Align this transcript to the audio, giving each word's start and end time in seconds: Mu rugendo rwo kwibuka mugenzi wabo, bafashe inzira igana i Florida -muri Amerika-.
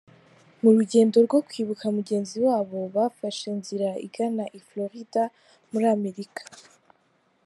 Mu 0.61 0.69
rugendo 0.77 1.15
rwo 1.25 1.39
kwibuka 1.47 1.85
mugenzi 1.97 2.35
wabo, 2.45 2.79
bafashe 2.95 3.43
inzira 3.55 3.89
igana 4.05 4.43
i 4.57 4.59
Florida 4.67 5.23
-muri 5.31 5.85
Amerika-. 5.97 6.45